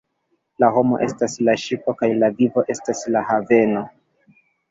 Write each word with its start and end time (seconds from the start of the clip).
La 0.61 0.69
homo 0.77 0.97
estas 1.07 1.35
la 1.49 1.53
ŝipo 1.65 1.95
kaj 2.01 2.09
la 2.23 2.31
vivo 2.39 2.65
estas 2.75 3.05
la 3.17 3.23
haveno. 3.33 3.87